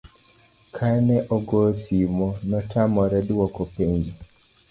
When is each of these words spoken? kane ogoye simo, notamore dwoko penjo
kane 0.75 1.17
ogoye 1.35 1.71
simo, 1.83 2.27
notamore 2.49 3.17
dwoko 3.29 3.61
penjo 3.73 4.13